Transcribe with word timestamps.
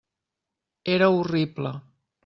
Era 0.95 1.11
horrible. 1.11 1.73